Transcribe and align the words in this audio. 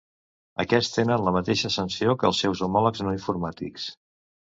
Aquests 0.63 0.89
tenen 0.95 1.27
la 1.27 1.35
mateixa 1.37 1.71
sanció 1.77 2.17
que 2.25 2.29
els 2.33 2.43
seus 2.47 2.67
homòlegs 2.71 3.07
no 3.09 3.17
informàtics. 3.21 3.91